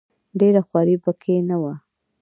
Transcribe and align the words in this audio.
ډېره 0.39 0.61
خواري 0.67 0.95
په 1.03 1.11
کې 1.21 1.35
نه 1.49 1.55
وه. 1.61 1.73